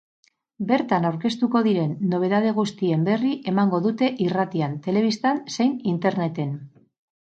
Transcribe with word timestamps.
Bertan 0.69 1.03
aurkeztuko 1.09 1.61
diren 1.67 1.91
nobedade 2.13 2.55
guztien 2.61 3.03
berri 3.09 3.35
emango 3.53 3.83
dute 3.87 4.09
irratian, 4.29 4.75
telebistan 4.89 5.45
zein 5.59 5.77
interneten. 5.93 6.57